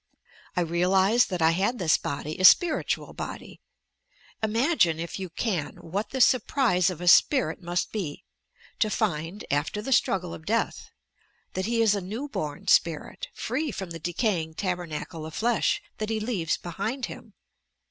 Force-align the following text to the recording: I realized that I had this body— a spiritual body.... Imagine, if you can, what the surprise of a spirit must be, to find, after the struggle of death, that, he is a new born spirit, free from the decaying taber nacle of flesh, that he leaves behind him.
I 0.55 0.61
realized 0.61 1.29
that 1.29 1.43
I 1.43 1.51
had 1.51 1.77
this 1.77 1.95
body— 1.95 2.35
a 2.39 2.43
spiritual 2.43 3.13
body.... 3.13 3.59
Imagine, 4.41 4.99
if 4.99 5.19
you 5.19 5.29
can, 5.29 5.75
what 5.75 6.09
the 6.09 6.19
surprise 6.19 6.89
of 6.89 7.01
a 7.01 7.07
spirit 7.07 7.61
must 7.61 7.91
be, 7.91 8.23
to 8.79 8.89
find, 8.89 9.45
after 9.51 9.79
the 9.79 9.93
struggle 9.93 10.33
of 10.33 10.47
death, 10.47 10.89
that, 11.53 11.67
he 11.67 11.83
is 11.83 11.93
a 11.93 12.01
new 12.01 12.27
born 12.27 12.67
spirit, 12.67 13.27
free 13.35 13.69
from 13.69 13.91
the 13.91 13.99
decaying 13.99 14.55
taber 14.55 14.87
nacle 14.87 15.23
of 15.27 15.35
flesh, 15.35 15.83
that 15.99 16.09
he 16.09 16.19
leaves 16.19 16.57
behind 16.57 17.05
him. 17.05 17.35